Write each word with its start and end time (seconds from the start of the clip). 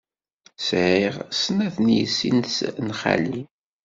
Sɛiɣ 0.67 1.15
snat 1.41 1.75
n 1.79 1.87
yessi-s 1.97 2.57
n 2.85 2.87
xali. 2.99 3.41